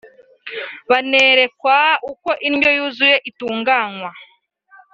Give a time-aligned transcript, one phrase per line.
[0.89, 1.75] banerekwa
[2.11, 4.09] uko indyo yuzuye itunganwa